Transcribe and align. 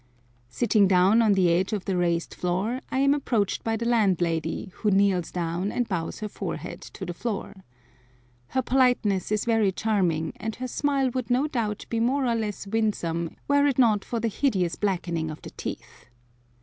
Sitting 0.49 0.87
down 0.87 1.21
on 1.21 1.33
the 1.33 1.51
edge 1.51 1.73
of 1.73 1.85
the 1.85 1.95
raised 1.95 2.33
floor, 2.33 2.81
I 2.89 2.97
am 2.97 3.13
approached 3.13 3.63
by 3.63 3.77
the 3.77 3.85
landlady, 3.87 4.71
who 4.77 4.89
kneels 4.89 5.31
down 5.31 5.71
and 5.71 5.87
bows 5.87 6.21
her 6.21 6.27
forehead 6.27 6.81
to 6.81 7.05
the 7.05 7.13
floor. 7.13 7.57
Her 8.47 8.63
politeness 8.63 9.31
is 9.31 9.45
very 9.45 9.71
charming, 9.71 10.33
and 10.37 10.55
her 10.55 10.67
smile 10.67 11.11
would 11.11 11.29
no 11.29 11.45
doubt 11.45 11.85
be 11.89 11.99
more 11.99 12.25
or 12.25 12.33
less 12.33 12.65
winsome 12.65 13.35
were 13.47 13.67
it 13.67 13.77
not 13.77 14.03
for 14.03 14.19
the 14.19 14.27
hideous 14.27 14.75
blackening 14.75 15.29
of 15.29 15.43
the 15.43 15.51
teeth. 15.51 16.07